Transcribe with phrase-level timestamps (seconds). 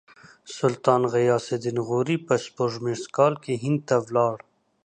[0.57, 4.37] سلطان غیاث الدین غوري په سپوږمیز کال کې هند ته ولاړ.